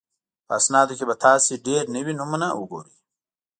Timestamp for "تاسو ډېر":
1.25-1.83